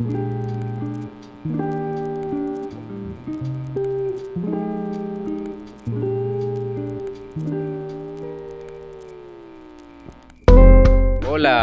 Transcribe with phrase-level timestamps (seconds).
[0.00, 0.16] Hola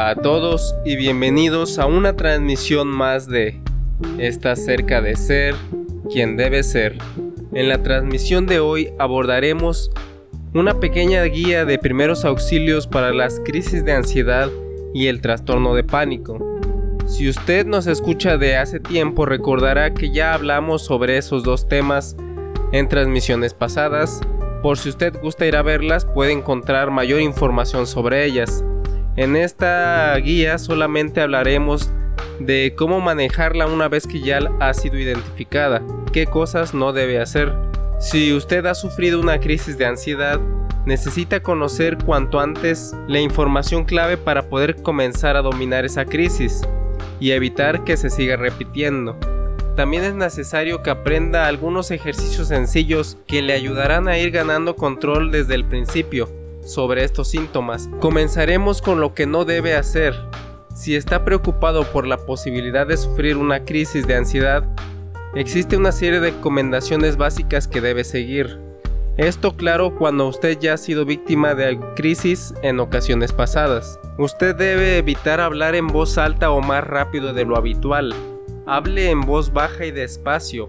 [0.09, 3.59] a todos y bienvenidos a una transmisión más de
[4.19, 5.55] Estás cerca de ser
[6.11, 6.99] quien debe ser.
[7.53, 9.89] En la transmisión de hoy abordaremos
[10.53, 14.51] una pequeña guía de primeros auxilios para las crisis de ansiedad
[14.93, 16.46] y el trastorno de pánico.
[17.07, 22.17] Si usted nos escucha de hace tiempo recordará que ya hablamos sobre esos dos temas
[22.73, 24.19] en transmisiones pasadas.
[24.61, 28.61] Por si usted gusta ir a verlas puede encontrar mayor información sobre ellas.
[29.15, 31.91] En esta guía solamente hablaremos
[32.41, 37.53] de cómo manejarla una vez que ya ha sido identificada, qué cosas no debe hacer.
[38.01, 40.41] Si usted ha sufrido una crisis de ansiedad,
[40.85, 46.63] necesita conocer cuanto antes la información clave para poder comenzar a dominar esa crisis
[47.19, 49.17] y evitar que se siga repitiendo.
[49.75, 55.31] También es necesario que aprenda algunos ejercicios sencillos que le ayudarán a ir ganando control
[55.31, 56.29] desde el principio
[56.65, 57.89] sobre estos síntomas.
[57.99, 60.15] Comenzaremos con lo que no debe hacer.
[60.75, 64.63] Si está preocupado por la posibilidad de sufrir una crisis de ansiedad,
[65.35, 68.66] existe una serie de recomendaciones básicas que debe seguir.
[69.17, 73.99] Esto claro cuando usted ya ha sido víctima de crisis en ocasiones pasadas.
[74.19, 78.13] Usted debe evitar hablar en voz alta o más rápido de lo habitual.
[78.67, 80.67] Hable en voz baja y despacio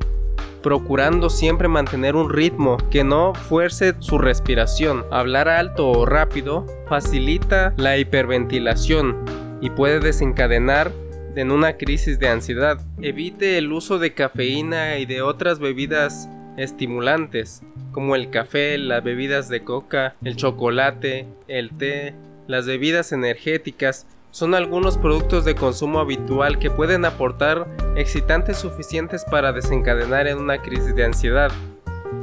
[0.63, 5.05] procurando siempre mantener un ritmo que no fuerce su respiración.
[5.11, 9.25] Hablar alto o rápido facilita la hiperventilación
[9.61, 10.91] y puede desencadenar
[11.37, 12.81] en una crisis de ansiedad.
[13.01, 16.29] Evite el uso de cafeína y de otras bebidas
[16.59, 22.15] estimulantes como el café, las bebidas de coca, el chocolate, el té,
[22.47, 29.53] las bebidas energéticas son algunos productos de consumo habitual que pueden aportar excitantes suficientes para
[29.53, 31.51] desencadenar en una crisis de ansiedad.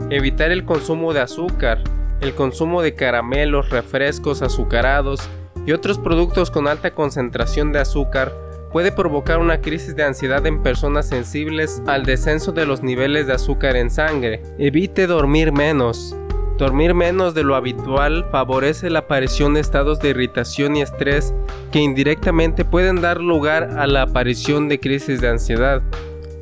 [0.09, 1.83] Evitar el consumo de azúcar,
[2.21, 5.27] el consumo de caramelos, refrescos azucarados
[5.65, 8.31] y otros productos con alta concentración de azúcar
[8.75, 13.31] puede provocar una crisis de ansiedad en personas sensibles al descenso de los niveles de
[13.31, 14.41] azúcar en sangre.
[14.57, 16.13] Evite dormir menos.
[16.57, 21.33] Dormir menos de lo habitual favorece la aparición de estados de irritación y estrés
[21.71, 25.81] que indirectamente pueden dar lugar a la aparición de crisis de ansiedad.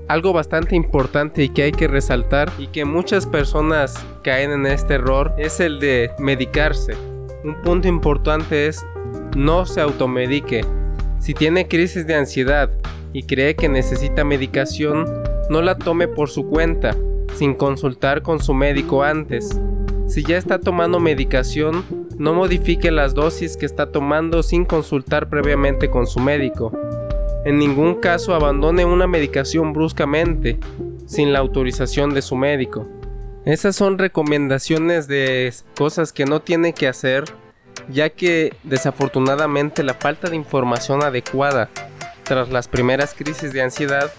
[0.08, 4.96] Algo bastante importante y que hay que resaltar y que muchas personas caen en este
[4.96, 6.96] error es el de medicarse.
[7.44, 8.84] Un punto importante es
[9.36, 10.66] no se automedique.
[11.24, 12.70] Si tiene crisis de ansiedad
[13.14, 15.06] y cree que necesita medicación,
[15.50, 16.98] no la tome por su cuenta,
[17.36, 19.58] sin consultar con su médico antes.
[20.06, 21.86] Si ya está tomando medicación,
[22.18, 26.78] no modifique las dosis que está tomando sin consultar previamente con su médico.
[27.46, 30.60] En ningún caso abandone una medicación bruscamente,
[31.06, 32.86] sin la autorización de su médico.
[33.46, 37.24] Esas son recomendaciones de cosas que no tiene que hacer,
[37.90, 41.70] ya que desafortunadamente la falta de información adecuada
[42.24, 44.12] tras las primeras crisis de ansiedad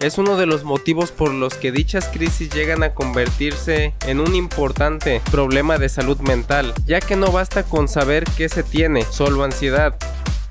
[0.00, 4.34] es uno de los motivos por los que dichas crisis llegan a convertirse en un
[4.36, 9.42] importante problema de salud mental, ya que no basta con saber qué se tiene, solo
[9.42, 9.96] ansiedad,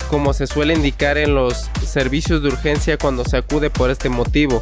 [0.10, 4.62] como se suele indicar en los servicios de urgencia cuando se acude por este motivo,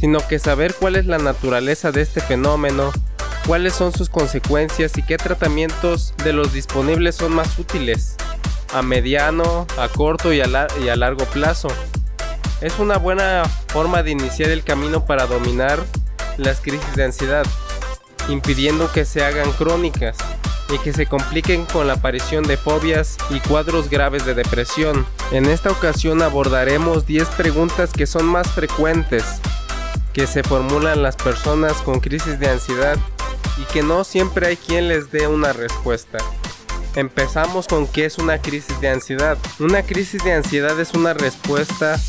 [0.00, 2.92] sino que saber cuál es la naturaleza de este fenómeno,
[3.46, 8.16] cuáles son sus consecuencias y qué tratamientos de los disponibles son más útiles,
[8.72, 11.68] a mediano, a corto y a, largo plazo
[12.60, 15.84] es una buena forma de iniciar el camino para dominar
[16.38, 17.46] las crisis de ansiedad,
[18.28, 20.16] impidiendo que se hagan crónicas
[20.74, 25.06] y que se compliquen con la aparición de fobias y cuadros graves de depresión.
[25.32, 29.24] En esta ocasión abordaremos 10 preguntas que son más frecuentes
[30.12, 32.96] que se formulan las personas con crisis de ansiedad
[33.56, 36.18] y que no siempre hay quien les dé una respuesta.
[36.94, 39.36] Empezamos con qué es una crisis de ansiedad.
[39.58, 42.00] Una crisis de ansiedad es una respuesta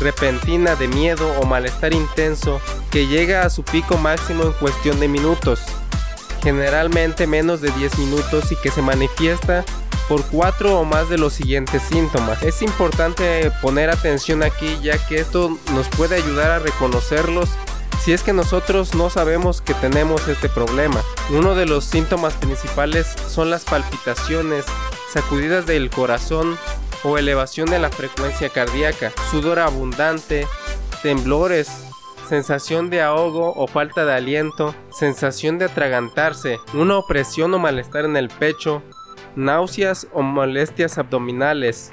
[0.00, 5.08] repentina de miedo o malestar intenso que llega a su pico máximo en cuestión de
[5.08, 5.60] minutos,
[6.42, 9.64] generalmente menos de 10 minutos y que se manifiesta
[10.08, 12.42] por cuatro o más de los siguientes síntomas.
[12.42, 17.48] Es importante poner atención aquí ya que esto nos puede ayudar a reconocerlos
[18.04, 21.00] si es que nosotros no sabemos que tenemos este problema.
[21.30, 24.66] Uno de los síntomas principales son las palpitaciones,
[25.10, 26.58] sacudidas del corazón,
[27.02, 30.46] o elevación de la frecuencia cardíaca, sudor abundante,
[31.02, 31.70] temblores,
[32.28, 38.16] sensación de ahogo o falta de aliento, sensación de atragantarse, una opresión o malestar en
[38.16, 38.82] el pecho,
[39.34, 41.90] náuseas o molestias abdominales,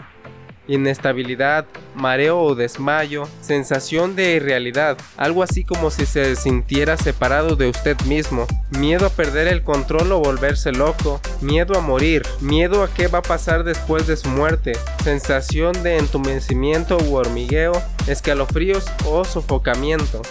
[0.67, 1.65] inestabilidad,
[1.95, 7.99] mareo o desmayo, sensación de irrealidad, algo así como si se sintiera separado de usted
[8.01, 13.07] mismo, miedo a perder el control o volverse loco, miedo a morir, miedo a qué
[13.07, 14.73] va a pasar después de su muerte,
[15.03, 17.73] sensación de entumecimiento u hormigueo,
[18.07, 20.21] escalofríos o sofocamiento.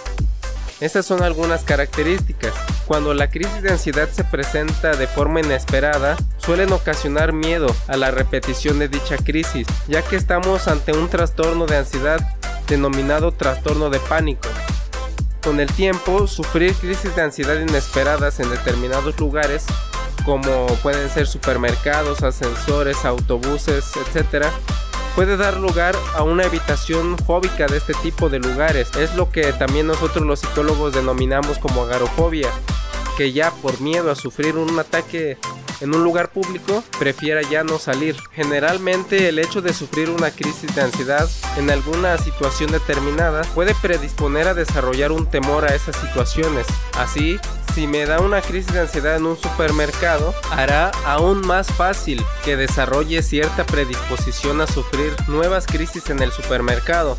[0.81, 2.55] Estas son algunas características.
[2.87, 6.17] Cuando la crisis de ansiedad se presenta de forma inesperada,
[6.51, 11.67] suelen ocasionar miedo a la repetición de dicha crisis, ya que estamos ante un trastorno
[11.67, 12.19] de ansiedad
[12.67, 14.49] denominado trastorno de pánico.
[15.45, 19.65] Con el tiempo, sufrir crisis de ansiedad inesperadas en determinados lugares,
[20.25, 24.47] como pueden ser supermercados, ascensores, autobuses, etc.,
[25.15, 28.91] puede dar lugar a una evitación fóbica de este tipo de lugares.
[28.99, 32.51] Es lo que también nosotros los psicólogos denominamos como agarofobia,
[33.17, 35.39] que ya por miedo a sufrir un ataque
[35.81, 38.17] en un lugar público prefiera ya no salir.
[38.33, 44.49] Generalmente el hecho de sufrir una crisis de ansiedad en alguna situación determinada puede predisponer
[44.49, 46.67] a desarrollar un temor a esas situaciones.
[46.99, 47.39] Así,
[47.75, 52.57] si me da una crisis de ansiedad en un supermercado, hará aún más fácil que
[52.57, 57.17] desarrolle cierta predisposición a sufrir nuevas crisis en el supermercado.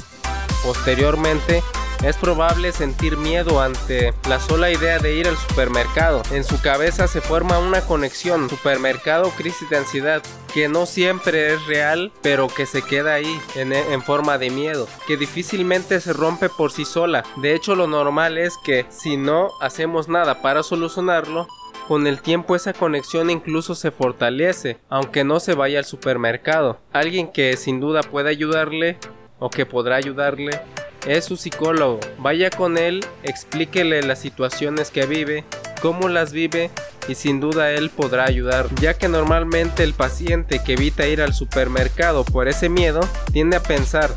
[0.64, 1.64] Posteriormente,
[2.04, 6.24] es probable sentir miedo ante la sola idea de ir al supermercado.
[6.32, 12.12] En su cabeza se forma una conexión supermercado-crisis de ansiedad que no siempre es real,
[12.22, 16.72] pero que se queda ahí en, en, forma de miedo, que difícilmente se rompe por
[16.72, 17.24] sí sola.
[17.38, 21.48] De hecho, lo normal es que si no hacemos nada para solucionarlo,
[21.88, 26.80] con el tiempo esa conexión incluso se fortalece, aunque no se vaya al supermercado.
[26.94, 28.98] Alguien que sin duda puede ayudarle
[29.40, 30.62] o que podrá ayudarle
[31.06, 32.00] es su psicólogo.
[32.18, 35.44] Vaya con él, explíquele las situaciones que vive,
[35.82, 36.70] cómo las vive
[37.08, 41.34] y sin duda él podrá ayudar, ya que normalmente el paciente que evita ir al
[41.34, 43.02] supermercado por ese miedo
[43.32, 44.12] tiende a pensar,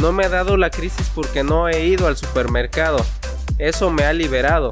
[0.00, 3.04] no me ha dado la crisis porque no he ido al supermercado,
[3.58, 4.70] eso me ha liberado.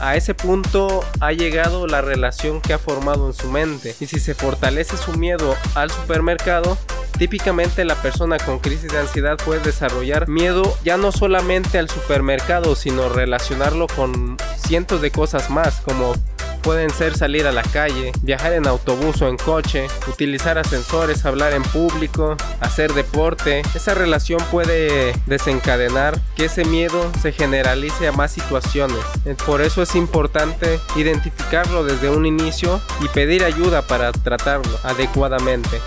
[0.00, 4.20] A ese punto ha llegado la relación que ha formado en su mente y si
[4.20, 6.78] se fortalece su miedo al supermercado,
[7.18, 12.76] Típicamente la persona con crisis de ansiedad puede desarrollar miedo ya no solamente al supermercado,
[12.76, 16.14] sino relacionarlo con cientos de cosas más, como
[16.62, 21.54] pueden ser salir a la calle, viajar en autobús o en coche, utilizar ascensores, hablar
[21.54, 23.62] en público, hacer deporte.
[23.74, 28.98] Esa relación puede desencadenar que ese miedo se generalice a más situaciones.
[29.46, 35.80] Por eso es importante identificarlo desde un inicio y pedir ayuda para tratarlo adecuadamente.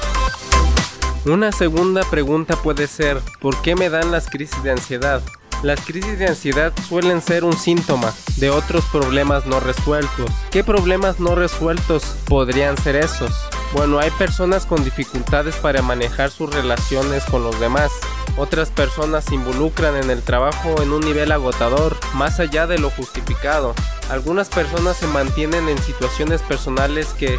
[1.25, 5.21] Una segunda pregunta puede ser, ¿por qué me dan las crisis de ansiedad?
[5.61, 10.31] Las crisis de ansiedad suelen ser un síntoma de otros problemas no resueltos.
[10.49, 13.31] ¿Qué problemas no resueltos podrían ser esos?
[13.71, 17.91] Bueno, hay personas con dificultades para manejar sus relaciones con los demás.
[18.35, 22.89] Otras personas se involucran en el trabajo en un nivel agotador, más allá de lo
[22.89, 23.75] justificado.
[24.09, 27.37] Algunas personas se mantienen en situaciones personales que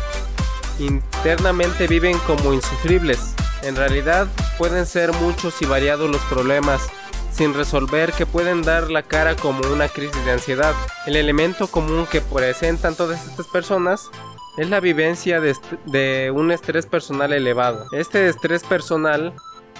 [0.78, 4.28] internamente viven como insufribles en realidad
[4.58, 6.88] pueden ser muchos y variados los problemas
[7.32, 10.74] sin resolver que pueden dar la cara como una crisis de ansiedad.
[11.06, 14.10] El elemento común que presentan todas estas personas
[14.58, 17.86] es la vivencia de, un estrés personal elevado.
[17.92, 19.32] Este estrés personal,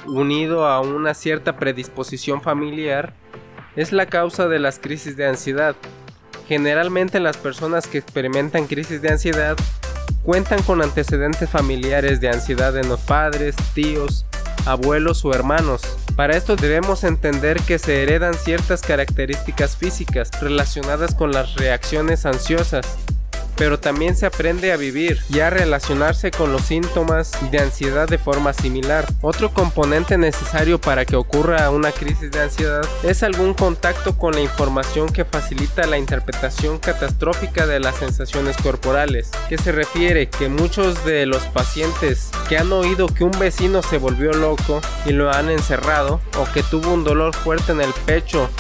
[0.07, 3.13] unido a una cierta predisposición familiar,
[3.77, 5.77] es la causa de las crisis de ansiedad.
[6.49, 9.57] Generalmente las personas que experimentan crisis de ansiedad
[10.23, 14.25] cuentan con antecedentes familiares de ansiedad en los padres, tíos,
[14.67, 15.83] abuelos o hermanos.
[16.17, 22.97] Para esto debemos entender que se heredan ciertas características físicas relacionadas con las reacciones ansiosas,
[23.57, 28.19] pero también se aprende a vivir y a relacionarse con los síntomas de ansiedad de
[28.19, 29.07] forma similar.
[29.21, 34.41] Otro componente necesario para que ocurra una crisis de ansiedad es algún contacto con la
[34.41, 41.05] información que facilita la interpretación catastrófica de las sensaciones corporales, que se refiere que muchos
[41.05, 45.51] de los pacientes que han oído que un vecino se volvió loco y lo han
[45.51, 48.51] encerrado o que tuvo un dolor fuerte en el pecho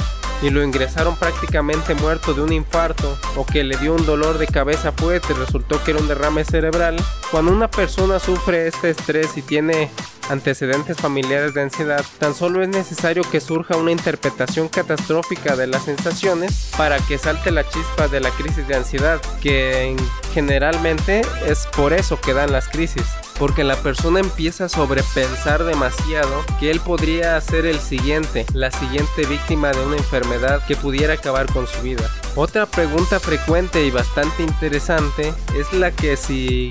[0.43, 4.47] y lo ingresaron prácticamente muerto de un infarto o que le dio un dolor de
[4.47, 6.97] cabeza fuerte resultó que era un derrame cerebral,
[7.31, 9.91] cuando una persona sufre este estrés y tiene
[10.29, 15.85] antecedentes familiares de ansiedad, tan solo es necesario que surja una interpretación catastrófica de las
[15.85, 19.97] sensaciones para que salte la chispa de la crisis de ansiedad, que
[20.33, 23.05] generalmente es por eso que dan las crisis
[23.38, 29.26] porque la persona empieza a sobrepensar demasiado que él podría ser el siguiente, la siguiente
[29.26, 32.09] víctima de una enfermedad que pudiera acabar con su vida.
[32.37, 36.71] Otra pregunta frecuente y bastante interesante es la que si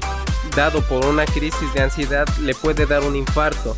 [0.55, 3.75] dado por una crisis de ansiedad le puede dar un infarto.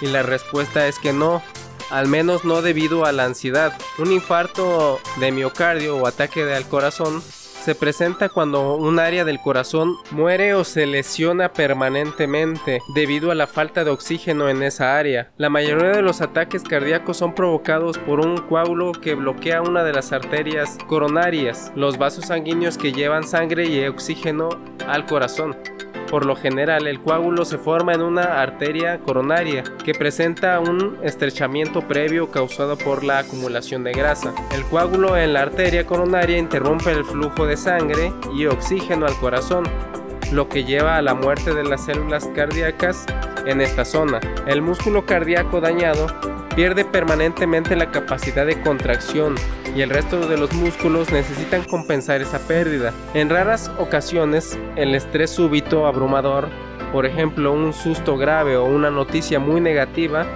[0.00, 1.42] Y la respuesta es que no,
[1.90, 3.72] al menos no debido a la ansiedad.
[3.98, 7.22] Un infarto de miocardio o ataque al corazón
[7.64, 13.46] se presenta cuando un área del corazón muere o se lesiona permanentemente debido a la
[13.46, 15.30] falta de oxígeno en esa área.
[15.38, 19.94] La mayoría de los ataques cardíacos son provocados por un coágulo que bloquea una de
[19.94, 24.50] las arterias coronarias, los vasos sanguíneos que llevan sangre y oxígeno
[24.86, 25.56] al corazón.
[26.14, 31.88] Por lo general, el coágulo se forma en una arteria coronaria que presenta un estrechamiento
[31.88, 34.32] previo causado por la acumulación de grasa.
[34.54, 39.64] El coágulo en la arteria coronaria interrumpe el flujo de sangre y oxígeno al corazón,
[40.30, 43.06] lo que lleva a la muerte de las células cardíacas
[43.44, 44.20] en esta zona.
[44.46, 46.06] El músculo cardíaco dañado
[46.54, 49.34] pierde permanentemente la capacidad de contracción
[49.74, 52.92] y el resto de los músculos necesitan compensar esa pérdida.
[53.12, 56.48] En raras ocasiones, el estrés súbito abrumador,
[56.92, 60.26] por ejemplo un susto grave o una noticia muy negativa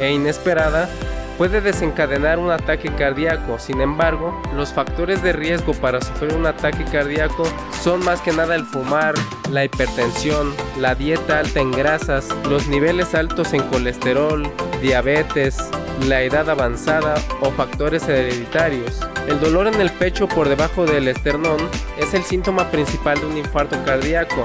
[0.00, 0.88] e inesperada,
[1.36, 3.58] puede desencadenar un ataque cardíaco.
[3.58, 7.44] Sin embargo, los factores de riesgo para sufrir un ataque cardíaco
[7.82, 9.14] son más que nada el fumar,
[9.50, 14.50] la hipertensión, la dieta alta en grasas, los niveles altos en colesterol,
[14.80, 15.58] diabetes,
[16.06, 19.00] la edad avanzada o factores hereditarios.
[19.28, 21.58] El dolor en el pecho por debajo del esternón
[21.98, 24.42] es el síntoma principal de un infarto cardíaco,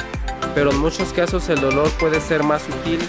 [0.56, 3.00] pero en muchos casos el dolor puede ser más sutil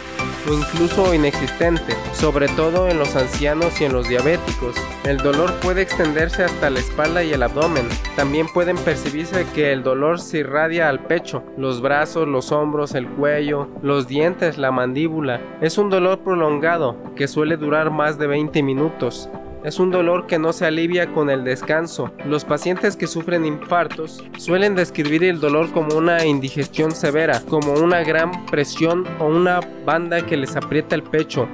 [0.48, 4.76] o incluso inexistente, sobre todo en los ancianos y en los diabéticos.
[5.04, 7.88] El dolor puede extenderse hasta la espalda y el abdomen.
[8.16, 13.08] También pueden percibirse que el dolor se irradia al pecho, los brazos, los hombros, el
[13.08, 15.40] cuello, los dientes, la mandíbula.
[15.60, 19.28] Es un dolor prolongado que suele durar más de 20 minutos.
[19.64, 22.10] Es un dolor que no se alivia con el descanso.
[22.24, 28.02] Los pacientes que sufren infartos suelen describir el dolor como una indigestión severa, como una
[28.02, 31.46] gran presión o una banda que les aprieta el pecho,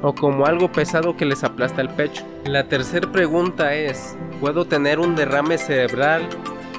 [0.00, 2.24] o como algo pesado que les aplasta el pecho.
[2.46, 6.26] La tercera pregunta es, ¿puedo tener un derrame cerebral,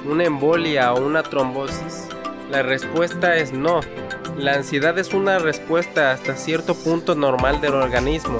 [0.04, 2.08] una embolia o una trombosis?
[2.50, 3.82] La respuesta es no.
[4.36, 8.38] La ansiedad es una respuesta hasta cierto punto normal del organismo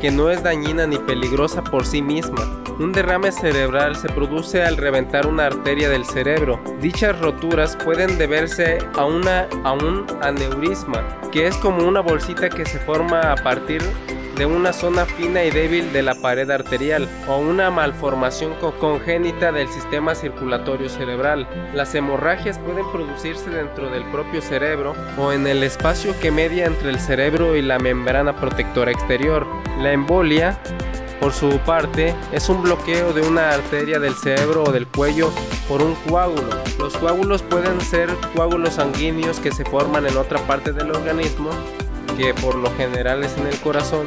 [0.00, 2.62] que no es dañina ni peligrosa por sí misma.
[2.78, 6.60] Un derrame cerebral se produce al reventar una arteria del cerebro.
[6.80, 12.64] Dichas roturas pueden deberse a, una, a un aneurisma, que es como una bolsita que
[12.64, 13.82] se forma a partir
[14.40, 19.68] de una zona fina y débil de la pared arterial o una malformación congénita del
[19.68, 21.46] sistema circulatorio cerebral.
[21.74, 26.88] Las hemorragias pueden producirse dentro del propio cerebro o en el espacio que media entre
[26.88, 29.46] el cerebro y la membrana protectora exterior.
[29.78, 30.58] La embolia
[31.20, 35.30] por su parte, es un bloqueo de una arteria del cerebro o del cuello
[35.68, 36.48] por un coágulo.
[36.78, 41.50] Los coágulos pueden ser coágulos sanguíneos que se forman en otra parte del organismo
[42.20, 44.06] que por lo general es en el corazón,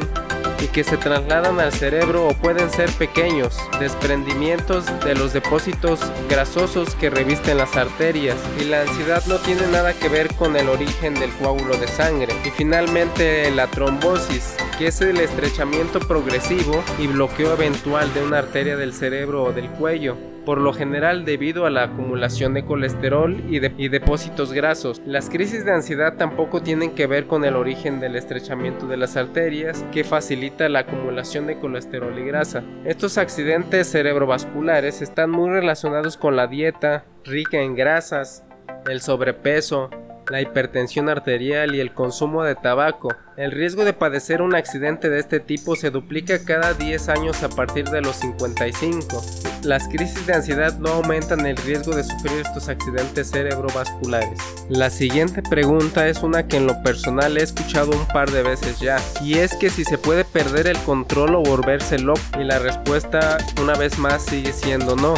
[0.61, 6.95] y que se trasladan al cerebro o pueden ser pequeños desprendimientos de los depósitos grasosos
[6.95, 8.37] que revisten las arterias.
[8.61, 12.33] Y la ansiedad no tiene nada que ver con el origen del coágulo de sangre.
[12.45, 18.77] Y finalmente la trombosis que es el estrechamiento progresivo y bloqueo eventual de una arteria
[18.77, 23.59] del cerebro o del cuello por lo general debido a la acumulación de colesterol y,
[23.59, 25.01] depósitos grasos.
[25.05, 29.15] Las crisis de ansiedad tampoco tienen que ver con el origen del estrechamiento de las
[29.17, 32.63] arterias que facilita la acumulación de colesterol y grasa.
[32.85, 38.43] Estos accidentes cerebrovasculares están muy relacionados con la dieta rica en grasas,
[38.89, 39.89] el sobrepeso,
[40.29, 43.09] la hipertensión arterial y el consumo de tabaco.
[43.35, 47.49] El riesgo de padecer un accidente de este tipo se duplica cada 10 años a
[47.49, 49.21] partir de los 55.
[49.63, 54.39] Las crisis de ansiedad no aumentan el riesgo de sufrir estos accidentes cerebrovasculares.
[54.69, 58.79] La siguiente pregunta es una que en lo personal he escuchado un par de veces
[58.79, 62.59] ya, y es que si se puede perder el control o volverse loco, y la
[62.59, 65.15] respuesta una vez más sigue siendo no.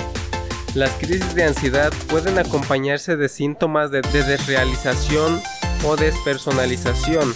[0.76, 5.42] Las crisis de ansiedad pueden acompañarse de síntomas de, desrealización
[5.86, 7.34] o despersonalización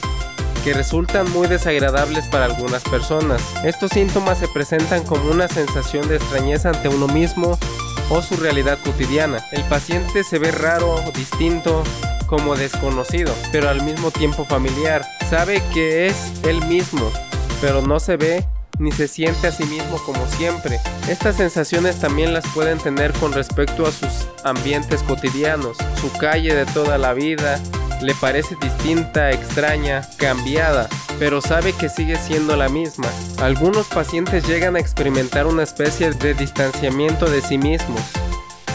[0.66, 3.42] que resultan muy desagradables para algunas personas.
[3.64, 7.58] Estos síntomas se presentan como una sensación de extrañeza ante uno mismo
[8.10, 9.42] o su realidad cotidiana.
[9.54, 11.86] El paciente se ve raro, distinto,
[12.28, 15.06] como desconocido, pero al mismo tiempo familiar.
[15.30, 17.10] Sabe que es él mismo,
[17.62, 18.46] pero no se ve
[18.80, 20.80] ni se siente a sí mismo como siempre.
[21.08, 26.66] Estas sensaciones también las pueden tener con respecto a sus ambientes cotidianos, su calle de
[26.66, 27.60] toda la vida,
[28.02, 30.88] le parece distinta, extraña, cambiada,
[31.20, 33.08] pero sabe que sigue siendo la misma.
[33.42, 38.02] Algunos pacientes llegan a experimentar una especie de distanciamiento de sí mismos,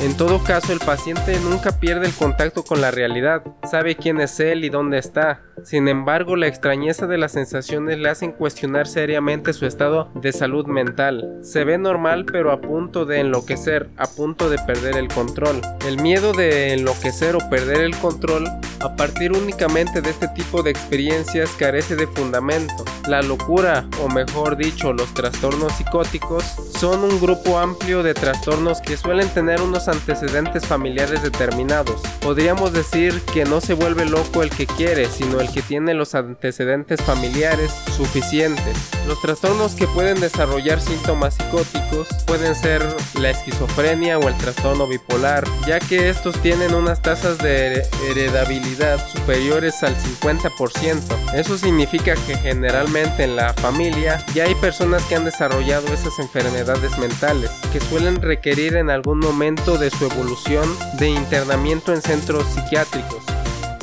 [0.02, 4.38] En todo caso, el paciente nunca pierde el contacto con la realidad, sabe quién es
[4.40, 5.40] él y dónde está.
[5.64, 10.66] Sin embargo, la extrañeza de las sensaciones le hacen cuestionar seriamente su estado de salud
[10.66, 11.38] mental.
[11.42, 15.62] Se ve normal pero a punto de enloquecer, a punto de perder el control.
[15.88, 18.46] El miedo de enloquecer o perder el control
[18.80, 22.84] a partir únicamente de este tipo de experiencias carece de fundamento.
[23.08, 26.44] La locura, o mejor dicho, los trastornos psicóticos,
[26.78, 32.02] son un grupo amplio de trastornos que suelen tener unos antecedentes familiares determinados.
[32.20, 36.16] Podríamos decir que no se vuelve loco el que quiere, sino el que tiene los
[36.16, 38.76] antecedentes familiares suficientes.
[39.06, 42.84] Los trastornos que pueden desarrollar síntomas psicóticos pueden ser
[43.20, 49.84] la esquizofrenia o el trastorno bipolar, ya que estos tienen unas tasas de heredabilidad superiores
[49.84, 51.34] al 50%.
[51.34, 56.98] Eso significa que generalmente en la familia ya hay personas que han desarrollado esas enfermedades
[56.98, 60.68] mentales, que suelen requerir en algún momento de su evolución
[60.98, 63.22] de internamiento en centros psiquiátricos.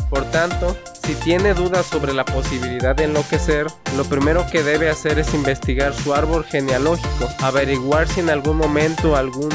[0.09, 3.67] Por tanto, si tiene dudas sobre la posibilidad de enloquecer,
[3.97, 9.15] lo primero que debe hacer es investigar su árbol genealógico, averiguar si en algún momento
[9.15, 9.49] algún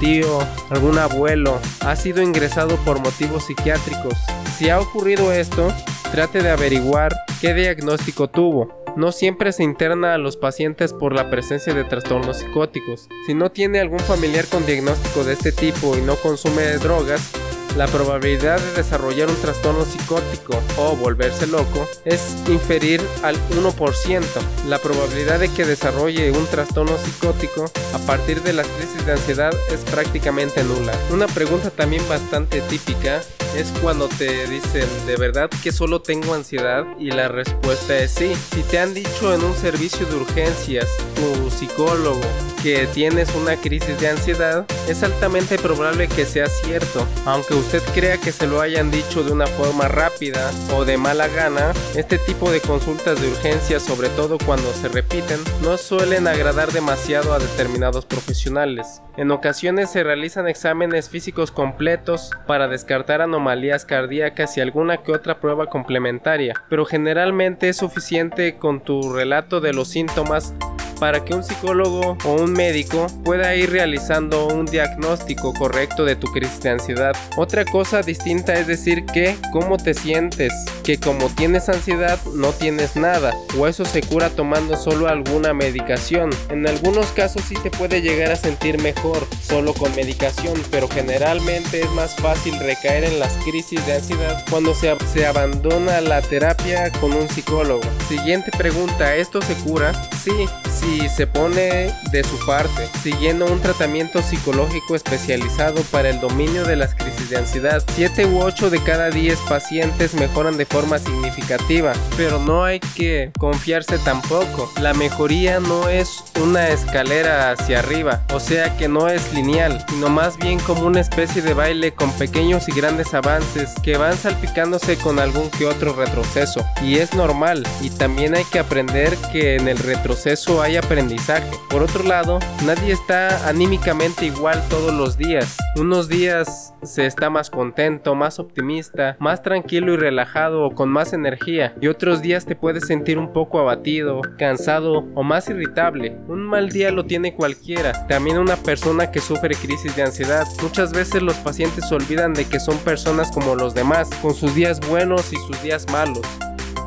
[0.00, 0.40] tío,
[0.70, 4.14] algún abuelo ha sido ingresado por motivos psiquiátricos.
[4.56, 5.72] Si ha ocurrido esto,
[6.12, 8.82] trate de averiguar qué diagnóstico tuvo.
[8.94, 13.08] No siempre se interna a los pacientes por la presencia de trastornos psicóticos.
[13.26, 17.32] Si no tiene algún familiar con diagnóstico de este tipo y no consume drogas,
[17.76, 24.22] la probabilidad de desarrollar un trastorno psicótico o volverse loco es inferir al 1%.
[24.68, 29.52] La probabilidad de que desarrolle un trastorno psicótico a partir de las crisis de ansiedad
[29.70, 30.92] es prácticamente nula.
[31.10, 33.22] Una pregunta también bastante típica
[33.56, 38.32] es cuando te dicen de verdad que solo tengo ansiedad y la respuesta es sí.
[38.54, 42.20] Si te han dicho en un servicio de urgencias, tu psicólogo,
[42.62, 47.06] que tienes una crisis de ansiedad, es altamente probable que sea cierto.
[47.26, 51.26] Aunque usted crea que se lo hayan dicho de una forma rápida o de mala
[51.28, 56.70] gana, este tipo de consultas de urgencia, sobre todo cuando se repiten, no suelen agradar
[56.70, 59.02] demasiado a determinados profesionales.
[59.16, 63.41] En ocasiones se realizan exámenes físicos completos para descartar anomalías
[63.84, 69.72] cardíacas y alguna que otra prueba complementaria, pero generalmente es suficiente con tu relato de
[69.72, 70.54] los síntomas
[71.02, 76.28] para que un psicólogo o un médico pueda ir realizando un diagnóstico correcto de tu
[76.28, 77.16] crisis de ansiedad.
[77.36, 80.52] Otra cosa distinta es decir que cómo te sientes,
[80.84, 86.30] que como tienes ansiedad no tienes nada, o eso se cura tomando solo alguna medicación.
[86.50, 91.80] En algunos casos sí te puede llegar a sentir mejor solo con medicación, pero generalmente
[91.80, 96.92] es más fácil recaer en las crisis de ansiedad cuando se, se abandona la terapia
[97.00, 97.82] con un psicólogo.
[98.08, 99.92] Siguiente pregunta, ¿esto se cura?
[100.22, 100.46] Sí,
[100.92, 106.76] si se pone de su parte, siguiendo un tratamiento psicológico especializado para el dominio de
[106.76, 107.82] las crisis de ansiedad.
[107.94, 113.30] 7 u 8 de cada 10 pacientes mejoran de forma significativa, pero no hay que
[113.38, 114.70] confiarse tampoco.
[114.80, 120.10] La mejoría no es una escalera hacia arriba, o sea que no es lineal, sino
[120.10, 124.96] más bien como una especie de baile con pequeños y grandes avances que van salpicándose
[124.98, 126.66] con algún que otro retroceso.
[126.82, 131.50] Y es normal, y también hay que aprender que en el retroceso hay aprendizaje.
[131.70, 135.56] Por otro lado, nadie está anímicamente igual todos los días.
[135.76, 141.12] Unos días se está más contento, más optimista, más tranquilo y relajado o con más
[141.12, 141.74] energía.
[141.80, 146.16] Y otros días te puedes sentir un poco abatido, cansado o más irritable.
[146.28, 148.06] Un mal día lo tiene cualquiera.
[148.06, 150.46] También una persona que sufre crisis de ansiedad.
[150.62, 154.80] Muchas veces los pacientes olvidan de que son personas como los demás, con sus días
[154.88, 156.26] buenos y sus días malos.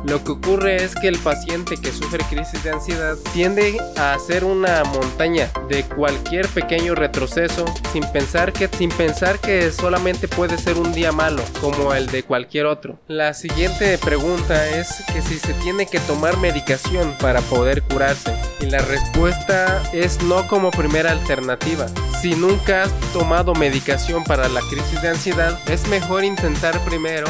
[0.08, 4.44] Lo que ocurre es que el paciente que sufre crisis de ansiedad tiende a hacer
[4.44, 10.78] una montaña de cualquier pequeño retroceso sin pensar que sin pensar que solamente puede ser
[10.78, 13.00] un día malo como el de cualquier otro.
[13.08, 18.66] La siguiente pregunta es que si se tiene que tomar medicación para poder curarse y
[18.66, 21.86] la respuesta es no como primera alternativa.
[22.20, 27.26] Si nunca has tomado medicación para la crisis de ansiedad, es mejor intentar primero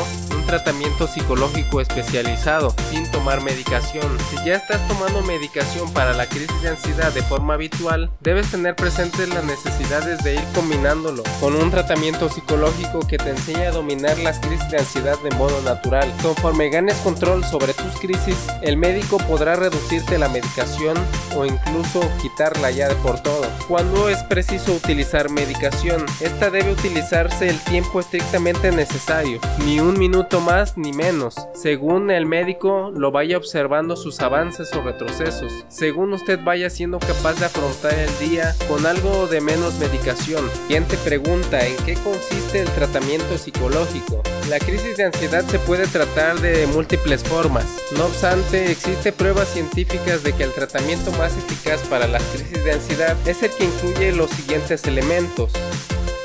[0.47, 4.07] tratamiento psicológico especializado sin tomar medicación.
[4.31, 8.77] Si ya estás tomando medicación para la crisis de ansiedad de forma habitual, debes tener
[8.77, 14.19] presentes las necesidades de ir combinándolo con un tratamiento psicológico que te enseñe a dominar
[14.19, 16.13] las crisis de ansiedad de modo natural.
[16.23, 20.97] Conforme ganes control sobre tus crisis, el médico podrá reducirte la medicación
[21.35, 23.47] o incluso quitarla ya de por todo.
[23.69, 30.36] Cuando es preciso utilizar medicación, esta debe utilizarse el tiempo estrictamente necesario, ni un minuto
[30.40, 36.38] más ni menos, según el médico lo vaya observando sus avances o retrocesos, según usted
[36.42, 40.49] vaya siendo capaz de afrontar el día con algo de menos medicación.
[40.68, 44.22] Quien te pregunta en qué consiste el tratamiento psicológico.
[44.49, 47.66] La crisis de ansiedad se puede tratar de múltiples formas.
[47.96, 52.72] No obstante, existe pruebas científicas de que el tratamiento más eficaz para las crisis de
[52.72, 55.53] ansiedad es el que incluye los siguientes elementos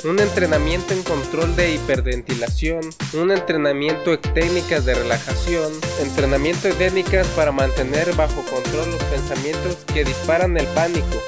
[0.03, 2.81] un entrenamiento en control de hiperventilación,
[3.13, 9.77] un entrenamiento en técnicas de relajación, entrenamiento en técnicas para mantener bajo control los pensamientos
[9.93, 11.21] que disparan el pánico,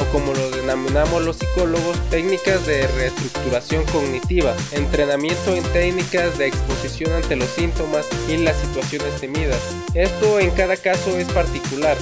[0.00, 7.12] o como lo denominamos los psicólogos, técnicas de reestructuración cognitiva, entrenamiento en técnicas de exposición
[7.12, 9.60] ante los síntomas y las situaciones temidas.
[9.94, 11.96] Esto en cada caso es particular,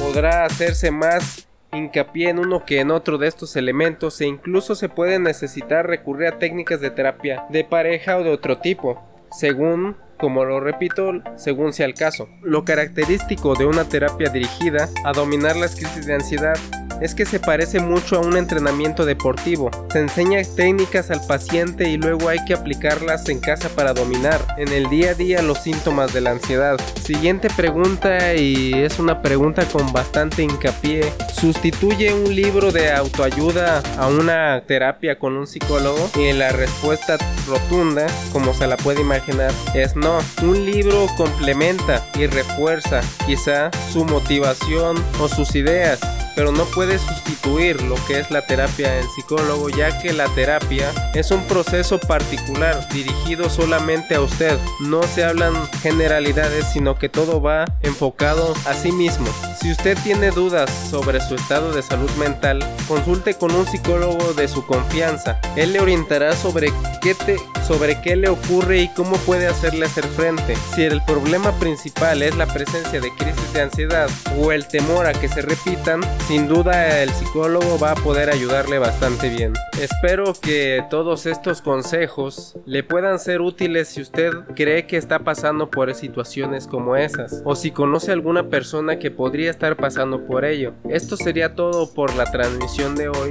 [0.00, 4.88] podrá hacerse más hincapié en uno que en otro de estos elementos e incluso se
[4.88, 10.44] puede necesitar recurrir a técnicas de terapia de pareja o de otro tipo, según como
[10.44, 12.28] lo repito, según sea el caso.
[12.42, 16.56] Lo característico de una terapia dirigida a dominar las crisis de ansiedad
[17.02, 19.70] es que se parece mucho a un entrenamiento deportivo.
[19.90, 24.68] Se enseña técnicas al paciente y luego hay que aplicarlas en casa para dominar en
[24.68, 26.80] el día a día los síntomas de la ansiedad.
[27.02, 31.12] Siguiente pregunta y es una pregunta con bastante hincapié.
[31.32, 36.08] ¿Sustituye un libro de autoayuda a una terapia con un psicólogo?
[36.16, 37.16] Y la respuesta
[37.48, 40.18] rotunda, como se la puede imaginar, es no.
[40.42, 46.00] Un libro complementa y refuerza quizá su motivación o sus ideas
[46.34, 50.90] pero no puede sustituir lo que es la terapia en psicólogo ya que la terapia
[51.14, 54.58] es un proceso particular dirigido solamente a usted.
[54.80, 59.26] No se hablan generalidades sino que todo va enfocado a sí mismo.
[59.60, 64.48] Si usted tiene dudas sobre su estado de salud mental, consulte con un psicólogo de
[64.48, 65.40] su confianza.
[65.56, 70.04] Él le orientará sobre qué, te, sobre qué le ocurre y cómo puede hacerle hacer
[70.06, 70.56] frente.
[70.74, 75.12] Si el problema principal es la presencia de crisis de ansiedad o el temor a
[75.12, 79.52] que se repitan, sin duda el psicólogo va a poder ayudarle bastante bien.
[79.80, 85.70] Espero que todos estos consejos le puedan ser útiles si usted cree que está pasando
[85.70, 90.74] por situaciones como esas o si conoce alguna persona que podría estar pasando por ello.
[90.88, 93.30] Esto sería todo por la transmisión de hoy.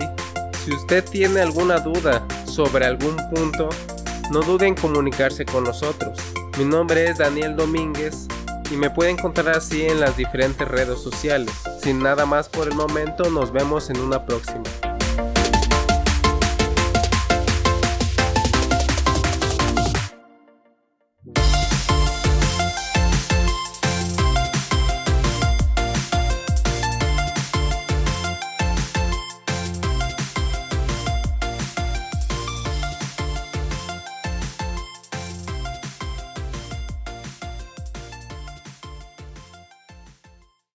[0.66, 3.70] Si usted tiene alguna duda sobre algún punto,
[4.32, 6.18] no dude en comunicarse con nosotros.
[6.58, 8.28] Mi nombre es Daniel Domínguez
[8.72, 11.54] y me puede encontrar así en las diferentes redes sociales.
[11.82, 14.64] Sin nada más por el momento, nos vemos en una próxima.